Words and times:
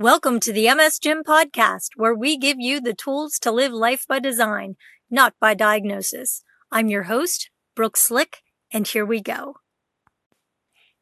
Welcome 0.00 0.38
to 0.40 0.52
the 0.52 0.72
MS 0.72 1.00
Gym 1.00 1.24
podcast, 1.24 1.88
where 1.96 2.14
we 2.14 2.36
give 2.38 2.58
you 2.60 2.80
the 2.80 2.94
tools 2.94 3.36
to 3.40 3.50
live 3.50 3.72
life 3.72 4.06
by 4.06 4.20
design, 4.20 4.76
not 5.10 5.34
by 5.40 5.54
diagnosis. 5.54 6.44
I'm 6.70 6.86
your 6.86 7.02
host, 7.02 7.50
Brooke 7.74 7.96
Slick, 7.96 8.44
and 8.72 8.86
here 8.86 9.04
we 9.04 9.20
go. 9.20 9.56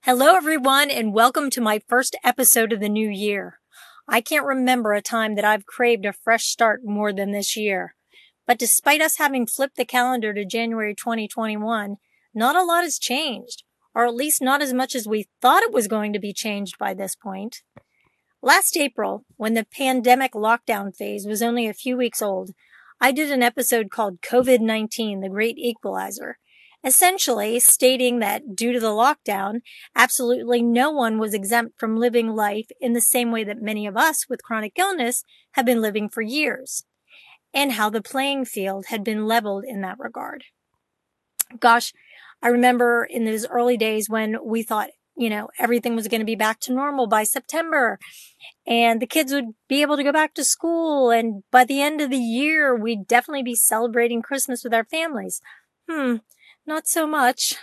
Hello, 0.04 0.34
everyone, 0.34 0.90
and 0.90 1.12
welcome 1.12 1.50
to 1.50 1.60
my 1.60 1.82
first 1.86 2.16
episode 2.24 2.72
of 2.72 2.80
the 2.80 2.88
new 2.88 3.10
year. 3.10 3.58
I 4.08 4.22
can't 4.22 4.46
remember 4.46 4.94
a 4.94 5.02
time 5.02 5.34
that 5.34 5.44
I've 5.44 5.66
craved 5.66 6.06
a 6.06 6.14
fresh 6.14 6.46
start 6.46 6.80
more 6.82 7.12
than 7.12 7.32
this 7.32 7.54
year. 7.54 7.96
But 8.46 8.58
despite 8.58 9.02
us 9.02 9.18
having 9.18 9.46
flipped 9.46 9.76
the 9.76 9.84
calendar 9.84 10.32
to 10.32 10.46
January 10.46 10.94
2021, 10.94 11.96
not 12.32 12.56
a 12.56 12.64
lot 12.64 12.84
has 12.84 12.98
changed, 12.98 13.62
or 13.94 14.06
at 14.06 14.14
least 14.14 14.40
not 14.40 14.62
as 14.62 14.72
much 14.72 14.94
as 14.94 15.06
we 15.06 15.28
thought 15.42 15.62
it 15.62 15.74
was 15.74 15.86
going 15.86 16.14
to 16.14 16.18
be 16.18 16.32
changed 16.32 16.78
by 16.78 16.94
this 16.94 17.14
point. 17.14 17.60
Last 18.46 18.76
April, 18.76 19.24
when 19.36 19.54
the 19.54 19.66
pandemic 19.66 20.30
lockdown 20.30 20.94
phase 20.94 21.26
was 21.26 21.42
only 21.42 21.66
a 21.66 21.74
few 21.74 21.96
weeks 21.96 22.22
old, 22.22 22.52
I 23.00 23.10
did 23.10 23.32
an 23.32 23.42
episode 23.42 23.90
called 23.90 24.20
COVID-19, 24.20 25.20
the 25.20 25.28
Great 25.28 25.58
Equalizer, 25.58 26.38
essentially 26.84 27.58
stating 27.58 28.20
that 28.20 28.54
due 28.54 28.72
to 28.72 28.78
the 28.78 28.92
lockdown, 28.92 29.62
absolutely 29.96 30.62
no 30.62 30.92
one 30.92 31.18
was 31.18 31.34
exempt 31.34 31.80
from 31.80 31.96
living 31.96 32.36
life 32.36 32.68
in 32.80 32.92
the 32.92 33.00
same 33.00 33.32
way 33.32 33.42
that 33.42 33.60
many 33.60 33.84
of 33.84 33.96
us 33.96 34.28
with 34.28 34.44
chronic 34.44 34.74
illness 34.78 35.24
have 35.54 35.66
been 35.66 35.82
living 35.82 36.08
for 36.08 36.22
years, 36.22 36.84
and 37.52 37.72
how 37.72 37.90
the 37.90 38.00
playing 38.00 38.44
field 38.44 38.86
had 38.90 39.02
been 39.02 39.26
leveled 39.26 39.64
in 39.66 39.80
that 39.80 39.98
regard. 39.98 40.44
Gosh, 41.58 41.92
I 42.40 42.46
remember 42.46 43.04
in 43.04 43.24
those 43.24 43.44
early 43.48 43.76
days 43.76 44.08
when 44.08 44.36
we 44.44 44.62
thought 44.62 44.90
you 45.16 45.30
know, 45.30 45.48
everything 45.58 45.96
was 45.96 46.08
going 46.08 46.20
to 46.20 46.26
be 46.26 46.34
back 46.34 46.60
to 46.60 46.72
normal 46.72 47.06
by 47.06 47.24
September 47.24 47.98
and 48.66 49.00
the 49.00 49.06
kids 49.06 49.32
would 49.32 49.54
be 49.68 49.80
able 49.82 49.96
to 49.96 50.04
go 50.04 50.12
back 50.12 50.34
to 50.34 50.44
school. 50.44 51.10
And 51.10 51.42
by 51.50 51.64
the 51.64 51.80
end 51.80 52.00
of 52.00 52.10
the 52.10 52.18
year, 52.18 52.74
we'd 52.76 53.06
definitely 53.06 53.42
be 53.42 53.54
celebrating 53.54 54.22
Christmas 54.22 54.64
with 54.64 54.74
our 54.74 54.84
families. 54.84 55.40
Hmm, 55.88 56.16
not 56.66 56.86
so 56.86 57.06
much. 57.06 57.54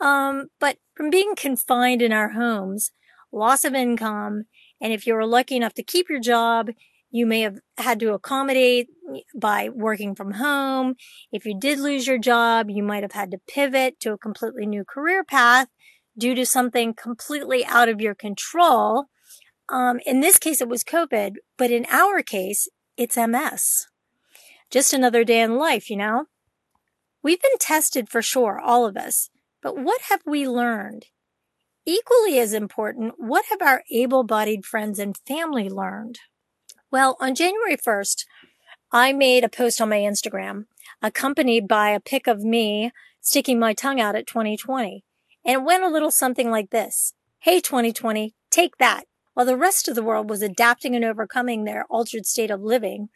Um, 0.00 0.48
but 0.58 0.78
from 0.94 1.10
being 1.10 1.34
confined 1.36 2.02
in 2.02 2.12
our 2.12 2.30
homes, 2.30 2.90
loss 3.32 3.64
of 3.64 3.74
income, 3.74 4.44
and 4.80 4.92
if 4.92 5.06
you 5.06 5.14
were 5.14 5.26
lucky 5.26 5.56
enough 5.56 5.74
to 5.74 5.84
keep 5.84 6.10
your 6.10 6.20
job, 6.20 6.70
you 7.10 7.24
may 7.24 7.42
have 7.42 7.58
had 7.76 8.00
to 8.00 8.14
accommodate 8.14 8.88
by 9.34 9.68
working 9.68 10.14
from 10.14 10.32
home. 10.32 10.94
If 11.30 11.44
you 11.44 11.56
did 11.56 11.78
lose 11.78 12.06
your 12.06 12.18
job, 12.18 12.68
you 12.68 12.82
might 12.82 13.02
have 13.02 13.12
had 13.12 13.30
to 13.30 13.38
pivot 13.46 14.00
to 14.00 14.12
a 14.12 14.18
completely 14.18 14.66
new 14.66 14.84
career 14.84 15.22
path 15.22 15.68
due 16.16 16.34
to 16.34 16.46
something 16.46 16.94
completely 16.94 17.64
out 17.64 17.88
of 17.88 18.00
your 18.00 18.14
control. 18.14 19.06
Um, 19.68 20.00
in 20.04 20.20
this 20.20 20.38
case, 20.38 20.60
it 20.60 20.68
was 20.68 20.84
COVID, 20.84 21.36
but 21.56 21.70
in 21.70 21.86
our 21.88 22.22
case, 22.22 22.68
it's 22.96 23.16
MS. 23.16 23.86
Just 24.70 24.92
another 24.92 25.24
day 25.24 25.40
in 25.40 25.56
life, 25.56 25.90
you 25.90 25.96
know? 25.96 26.26
We've 27.22 27.40
been 27.40 27.58
tested 27.60 28.08
for 28.08 28.20
sure, 28.20 28.60
all 28.60 28.84
of 28.86 28.96
us, 28.96 29.30
but 29.62 29.78
what 29.78 30.02
have 30.10 30.22
we 30.26 30.48
learned? 30.48 31.06
Equally 31.86 32.38
as 32.38 32.52
important, 32.52 33.14
what 33.16 33.46
have 33.50 33.62
our 33.62 33.82
able 33.90 34.24
bodied 34.24 34.64
friends 34.64 34.98
and 34.98 35.16
family 35.26 35.68
learned? 35.68 36.18
Well, 36.90 37.16
on 37.20 37.34
January 37.34 37.76
1st, 37.76 38.24
I 38.92 39.12
made 39.12 39.44
a 39.44 39.48
post 39.48 39.80
on 39.80 39.88
my 39.88 39.98
Instagram 39.98 40.66
accompanied 41.00 41.66
by 41.66 41.90
a 41.90 42.00
pic 42.00 42.26
of 42.26 42.40
me 42.40 42.92
sticking 43.20 43.58
my 43.58 43.72
tongue 43.72 44.00
out 44.00 44.14
at 44.14 44.26
2020. 44.26 45.04
And 45.44 45.54
it 45.54 45.64
went 45.64 45.84
a 45.84 45.88
little 45.88 46.10
something 46.10 46.50
like 46.50 46.70
this. 46.70 47.14
Hey, 47.40 47.60
2020, 47.60 48.34
take 48.50 48.76
that. 48.78 49.04
While 49.34 49.46
the 49.46 49.56
rest 49.56 49.88
of 49.88 49.94
the 49.94 50.02
world 50.02 50.28
was 50.28 50.42
adapting 50.42 50.94
and 50.94 51.04
overcoming 51.04 51.64
their 51.64 51.84
altered 51.90 52.26
state 52.26 52.50
of 52.50 52.60
living, 52.60 53.08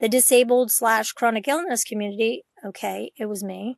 the 0.00 0.08
disabled 0.08 0.70
slash 0.70 1.12
chronic 1.12 1.48
illness 1.48 1.84
community, 1.84 2.44
okay, 2.64 3.10
it 3.16 3.26
was 3.26 3.42
me, 3.42 3.76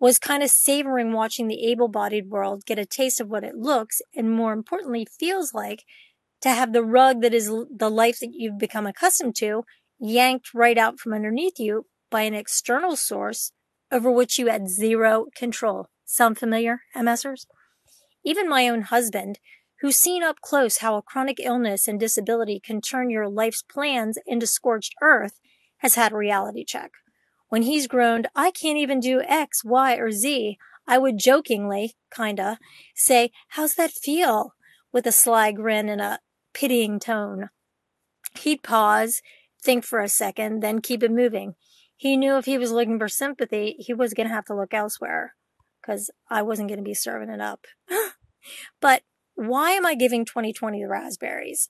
was 0.00 0.18
kind 0.18 0.42
of 0.42 0.50
savoring 0.50 1.12
watching 1.12 1.48
the 1.48 1.66
able 1.66 1.88
bodied 1.88 2.30
world 2.30 2.66
get 2.66 2.78
a 2.78 2.86
taste 2.86 3.20
of 3.20 3.28
what 3.28 3.44
it 3.44 3.56
looks 3.56 4.02
and 4.14 4.30
more 4.30 4.52
importantly 4.52 5.06
feels 5.18 5.54
like 5.54 5.84
to 6.40 6.50
have 6.50 6.72
the 6.72 6.84
rug 6.84 7.22
that 7.22 7.32
is 7.32 7.46
the 7.46 7.90
life 7.90 8.20
that 8.20 8.32
you've 8.32 8.58
become 8.58 8.86
accustomed 8.86 9.34
to 9.36 9.64
yanked 9.98 10.52
right 10.52 10.76
out 10.76 10.98
from 10.98 11.14
underneath 11.14 11.58
you 11.58 11.86
by 12.10 12.22
an 12.22 12.34
external 12.34 12.96
source 12.96 13.52
over 13.90 14.10
which 14.10 14.38
you 14.38 14.48
had 14.48 14.68
zero 14.68 15.26
control. 15.34 15.88
Sound 16.14 16.38
familiar, 16.38 16.82
MSers? 16.94 17.46
Even 18.22 18.48
my 18.48 18.68
own 18.68 18.82
husband, 18.82 19.40
who's 19.80 19.96
seen 19.96 20.22
up 20.22 20.36
close 20.40 20.76
how 20.76 20.94
a 20.94 21.02
chronic 21.02 21.40
illness 21.40 21.88
and 21.88 21.98
disability 21.98 22.60
can 22.60 22.80
turn 22.80 23.10
your 23.10 23.28
life's 23.28 23.62
plans 23.62 24.16
into 24.24 24.46
scorched 24.46 24.94
earth, 25.02 25.40
has 25.78 25.96
had 25.96 26.12
a 26.12 26.16
reality 26.16 26.64
check. 26.64 26.92
When 27.48 27.62
he's 27.62 27.88
groaned, 27.88 28.28
I 28.32 28.52
can't 28.52 28.78
even 28.78 29.00
do 29.00 29.22
X, 29.22 29.64
Y, 29.64 29.96
or 29.96 30.12
Z, 30.12 30.56
I 30.86 30.98
would 30.98 31.18
jokingly, 31.18 31.96
kinda, 32.14 32.60
say, 32.94 33.32
How's 33.48 33.74
that 33.74 33.90
feel? 33.90 34.54
with 34.92 35.08
a 35.08 35.10
sly 35.10 35.50
grin 35.50 35.88
and 35.88 36.00
a 36.00 36.20
pitying 36.52 37.00
tone. 37.00 37.50
He'd 38.38 38.62
pause, 38.62 39.20
think 39.60 39.82
for 39.82 39.98
a 39.98 40.08
second, 40.08 40.60
then 40.60 40.80
keep 40.80 41.02
it 41.02 41.10
moving. 41.10 41.56
He 41.96 42.16
knew 42.16 42.36
if 42.36 42.44
he 42.44 42.56
was 42.56 42.70
looking 42.70 43.00
for 43.00 43.08
sympathy, 43.08 43.74
he 43.80 43.92
was 43.92 44.14
going 44.14 44.28
to 44.28 44.34
have 44.34 44.44
to 44.44 44.54
look 44.54 44.72
elsewhere 44.72 45.34
because 45.84 46.10
I 46.30 46.42
wasn't 46.42 46.68
going 46.68 46.78
to 46.78 46.84
be 46.84 46.94
serving 46.94 47.30
it 47.30 47.40
up. 47.40 47.66
but 48.80 49.02
why 49.34 49.72
am 49.72 49.84
I 49.84 49.94
giving 49.94 50.24
2020 50.24 50.82
the 50.82 50.88
raspberries? 50.88 51.68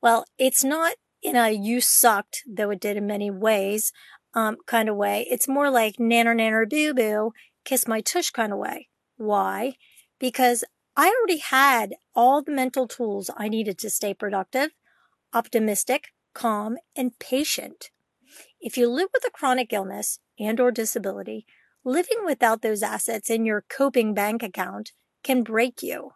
Well, 0.00 0.24
it's 0.38 0.64
not 0.64 0.94
in 1.22 1.36
a 1.36 1.50
you 1.50 1.80
sucked, 1.80 2.42
though 2.46 2.70
it 2.70 2.80
did 2.80 2.96
in 2.96 3.06
many 3.06 3.30
ways, 3.30 3.92
um, 4.34 4.56
kind 4.66 4.88
of 4.88 4.96
way. 4.96 5.26
It's 5.30 5.48
more 5.48 5.70
like 5.70 5.96
nanner 5.96 6.34
nanner 6.34 6.68
boo 6.68 6.94
boo, 6.94 7.32
kiss 7.64 7.86
my 7.86 8.00
tush 8.00 8.30
kind 8.30 8.52
of 8.52 8.58
way. 8.58 8.88
Why? 9.16 9.74
Because 10.18 10.64
I 10.96 11.08
already 11.08 11.38
had 11.38 11.94
all 12.14 12.42
the 12.42 12.52
mental 12.52 12.88
tools 12.88 13.30
I 13.36 13.48
needed 13.48 13.78
to 13.78 13.90
stay 13.90 14.14
productive, 14.14 14.70
optimistic, 15.32 16.08
calm, 16.34 16.76
and 16.96 17.18
patient. 17.18 17.90
If 18.60 18.76
you 18.76 18.88
live 18.88 19.08
with 19.12 19.24
a 19.26 19.30
chronic 19.30 19.72
illness 19.72 20.18
and 20.38 20.58
or 20.58 20.70
disability, 20.70 21.46
living 21.84 22.24
without 22.24 22.62
those 22.62 22.82
assets 22.82 23.30
in 23.30 23.44
your 23.44 23.64
coping 23.68 24.14
bank 24.14 24.42
account 24.42 24.92
can 25.22 25.42
break 25.42 25.82
you. 25.82 26.12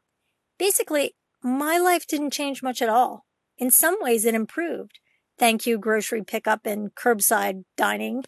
Basically, 0.59 1.15
my 1.43 1.79
life 1.79 2.07
didn't 2.07 2.33
change 2.33 2.63
much 2.63 2.81
at 2.83 2.89
all. 2.89 3.27
In 3.59 3.71
some 3.71 3.97
ways, 4.01 4.25
it 4.25 4.35
improved. 4.35 4.99
Thank 5.39 5.67
you, 5.67 5.79
grocery 5.79 6.25
pickup 6.25 6.67
and 6.67 6.95
curbside 6.95 7.65
dining. 7.77 8.25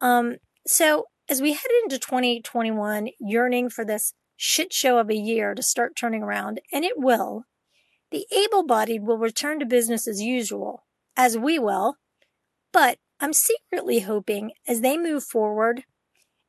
Um, 0.00 0.36
so 0.66 1.06
as 1.28 1.40
we 1.40 1.52
head 1.52 1.70
into 1.84 1.98
2021, 1.98 3.08
yearning 3.20 3.70
for 3.70 3.84
this 3.84 4.12
shit 4.36 4.72
show 4.72 4.98
of 4.98 5.10
a 5.10 5.16
year 5.16 5.54
to 5.54 5.62
start 5.62 5.96
turning 5.96 6.22
around, 6.22 6.60
and 6.72 6.84
it 6.84 6.98
will, 6.98 7.44
the 8.10 8.26
able 8.36 8.66
bodied 8.66 9.04
will 9.04 9.18
return 9.18 9.58
to 9.60 9.66
business 9.66 10.06
as 10.06 10.20
usual, 10.20 10.84
as 11.16 11.38
we 11.38 11.58
will. 11.58 11.96
But 12.72 12.98
I'm 13.20 13.32
secretly 13.32 14.00
hoping 14.00 14.52
as 14.66 14.80
they 14.80 14.98
move 14.98 15.24
forward, 15.24 15.84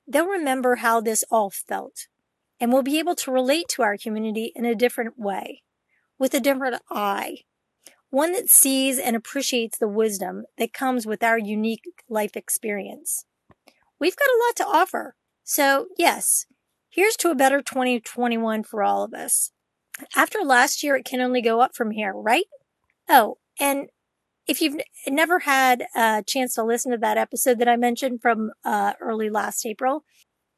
they'll 0.07 0.27
remember 0.27 0.75
how 0.75 1.01
this 1.01 1.23
all 1.29 1.49
felt 1.49 2.07
and 2.59 2.71
will 2.71 2.83
be 2.83 2.99
able 2.99 3.16
to 3.16 3.31
relate 3.31 3.67
to 3.69 3.81
our 3.81 3.97
community 3.97 4.51
in 4.55 4.66
a 4.66 4.75
different 4.75 5.19
way, 5.19 5.63
with 6.17 6.33
a 6.33 6.39
different 6.39 6.81
eye, 6.89 7.39
one 8.09 8.31
that 8.31 8.49
sees 8.49 8.97
and 8.97 9.15
appreciates 9.15 9.77
the 9.77 9.88
wisdom 9.88 10.45
that 10.57 10.73
comes 10.73 11.05
with 11.05 11.21
our 11.21 11.38
unique 11.38 11.83
life 12.07 12.35
experience. 12.38 13.25
We've 13.99 14.15
got 14.15 14.29
a 14.29 14.41
lot 14.47 14.55
to 14.57 14.77
offer. 14.77 15.15
So, 15.44 15.88
yes, 15.97 16.45
here's 16.89 17.17
to 17.17 17.29
a 17.29 17.35
better 17.35 17.61
2021 17.61 18.63
for 18.63 18.83
all 18.83 19.03
of 19.03 19.13
us. 19.13 19.51
After 20.15 20.39
last 20.39 20.83
year, 20.83 20.95
it 20.95 21.05
can 21.05 21.21
only 21.21 21.41
go 21.41 21.61
up 21.61 21.75
from 21.75 21.91
here, 21.91 22.13
right? 22.13 22.45
Oh, 23.07 23.38
and 23.59 23.89
if 24.47 24.62
you've 24.62 24.80
never 25.07 25.39
had 25.39 25.86
a 25.95 26.24
chance 26.25 26.56
to 26.56 26.63
listen 26.63 26.92
to 26.92 26.97
that 27.00 27.18
episode 27.18 27.59
that 27.59 27.68
I 27.68 27.75
mentioned 27.75 28.21
from 28.21 28.51
uh, 28.63 28.94
early 29.01 29.30
last 29.30 29.65
April, 29.65 30.03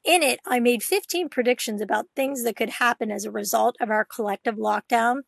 in 0.04 0.24
it, 0.24 0.40
I 0.46 0.60
made 0.60 0.84
15 0.84 1.30
predictions 1.30 1.82
about 1.82 2.08
things 2.16 2.44
that 2.44 2.56
could 2.56 2.70
happen 2.70 3.12
as 3.12 3.26
a 3.26 3.32
result 3.32 3.76
of 3.82 3.90
our 3.90 4.06
collective 4.06 4.56
lockdown. 4.56 5.22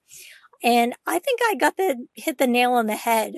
And 0.63 0.93
I 1.05 1.19
think 1.19 1.39
I 1.43 1.55
got 1.55 1.77
the 1.77 2.07
hit 2.15 2.37
the 2.37 2.47
nail 2.47 2.73
on 2.73 2.87
the 2.87 2.95
head. 2.95 3.35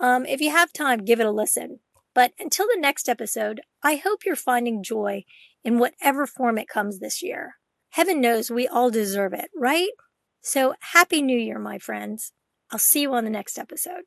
Um, 0.00 0.26
if 0.26 0.40
you 0.40 0.50
have 0.50 0.72
time, 0.72 1.04
give 1.04 1.20
it 1.20 1.26
a 1.26 1.30
listen. 1.30 1.80
But 2.14 2.32
until 2.38 2.66
the 2.66 2.80
next 2.80 3.08
episode, 3.08 3.60
I 3.82 3.96
hope 3.96 4.24
you're 4.24 4.36
finding 4.36 4.82
joy 4.82 5.24
in 5.64 5.78
whatever 5.78 6.26
form 6.26 6.58
it 6.58 6.68
comes 6.68 6.98
this 6.98 7.22
year. 7.22 7.56
Heaven 7.90 8.20
knows 8.20 8.50
we 8.50 8.66
all 8.66 8.90
deserve 8.90 9.32
it, 9.32 9.50
right? 9.54 9.90
So 10.42 10.74
happy 10.80 11.22
new 11.22 11.38
year, 11.38 11.58
my 11.58 11.78
friends. 11.78 12.32
I'll 12.70 12.78
see 12.78 13.02
you 13.02 13.14
on 13.14 13.24
the 13.24 13.30
next 13.30 13.58
episode. 13.58 14.02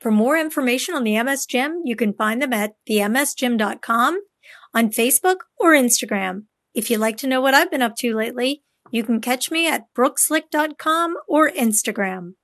For 0.00 0.10
more 0.10 0.38
information 0.38 0.94
on 0.94 1.04
the 1.04 1.22
MS 1.22 1.44
Gym, 1.44 1.82
you 1.84 1.94
can 1.94 2.14
find 2.14 2.40
them 2.40 2.54
at 2.54 2.72
themsgym.com, 2.88 4.20
on 4.72 4.90
Facebook 4.90 5.36
or 5.58 5.72
Instagram. 5.72 6.44
If 6.74 6.90
you'd 6.90 7.00
like 7.00 7.18
to 7.18 7.26
know 7.26 7.40
what 7.40 7.54
I've 7.54 7.70
been 7.70 7.82
up 7.82 7.96
to 7.96 8.16
lately, 8.16 8.62
you 8.90 9.04
can 9.04 9.20
catch 9.20 9.50
me 9.50 9.68
at 9.68 9.92
brookeslick.com 9.96 11.16
or 11.28 11.50
Instagram. 11.50 12.34